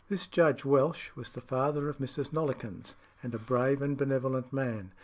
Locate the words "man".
4.51-4.93